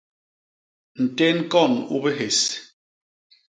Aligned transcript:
Ntén 1.03 1.37
kon 1.51 1.73
u 1.95 1.97
bihés. 2.03 2.39